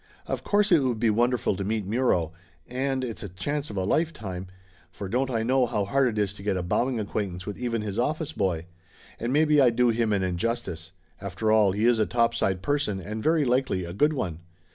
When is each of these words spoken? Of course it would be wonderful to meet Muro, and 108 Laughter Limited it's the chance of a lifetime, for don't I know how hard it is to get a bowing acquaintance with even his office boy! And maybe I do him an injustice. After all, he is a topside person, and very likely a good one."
Of 0.25 0.43
course 0.43 0.71
it 0.71 0.79
would 0.81 0.99
be 0.99 1.11
wonderful 1.11 1.55
to 1.55 1.63
meet 1.63 1.85
Muro, 1.85 2.31
and 2.65 3.03
108 3.03 3.07
Laughter 3.07 3.07
Limited 3.07 3.09
it's 3.11 3.21
the 3.21 3.29
chance 3.45 3.69
of 3.69 3.77
a 3.77 3.83
lifetime, 3.83 4.47
for 4.89 5.07
don't 5.07 5.29
I 5.29 5.43
know 5.43 5.67
how 5.67 5.85
hard 5.85 6.07
it 6.07 6.19
is 6.19 6.33
to 6.33 6.41
get 6.41 6.57
a 6.57 6.63
bowing 6.63 6.99
acquaintance 6.99 7.45
with 7.45 7.55
even 7.59 7.83
his 7.83 7.99
office 7.99 8.31
boy! 8.33 8.65
And 9.19 9.31
maybe 9.31 9.61
I 9.61 9.69
do 9.69 9.89
him 9.89 10.11
an 10.11 10.23
injustice. 10.23 10.91
After 11.21 11.51
all, 11.51 11.73
he 11.73 11.85
is 11.85 11.99
a 11.99 12.07
topside 12.07 12.63
person, 12.63 12.99
and 12.99 13.21
very 13.21 13.45
likely 13.45 13.85
a 13.85 13.93
good 13.93 14.13
one." 14.13 14.39